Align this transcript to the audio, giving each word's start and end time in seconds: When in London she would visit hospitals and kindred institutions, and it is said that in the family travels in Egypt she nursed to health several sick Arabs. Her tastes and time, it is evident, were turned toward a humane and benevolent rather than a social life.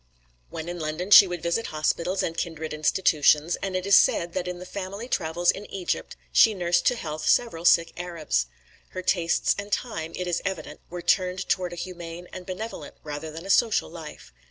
When 0.49 0.67
in 0.67 0.79
London 0.79 1.11
she 1.11 1.27
would 1.27 1.43
visit 1.43 1.67
hospitals 1.67 2.23
and 2.23 2.35
kindred 2.35 2.73
institutions, 2.73 3.55
and 3.57 3.75
it 3.75 3.85
is 3.85 3.95
said 3.95 4.33
that 4.33 4.47
in 4.47 4.57
the 4.57 4.65
family 4.65 5.07
travels 5.07 5.51
in 5.51 5.71
Egypt 5.71 6.15
she 6.31 6.55
nursed 6.55 6.87
to 6.87 6.95
health 6.95 7.27
several 7.27 7.65
sick 7.65 7.93
Arabs. 7.97 8.47
Her 8.97 9.03
tastes 9.03 9.53
and 9.59 9.71
time, 9.71 10.13
it 10.15 10.25
is 10.25 10.41
evident, 10.43 10.79
were 10.89 11.03
turned 11.03 11.47
toward 11.47 11.71
a 11.71 11.75
humane 11.75 12.27
and 12.33 12.47
benevolent 12.47 12.95
rather 13.03 13.29
than 13.29 13.45
a 13.45 13.51
social 13.51 13.91
life. 13.91 14.33